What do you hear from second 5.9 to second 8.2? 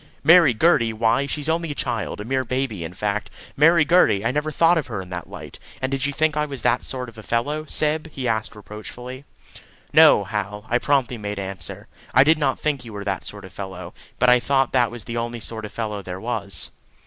did you think I was that sort of a fellow, Syb?"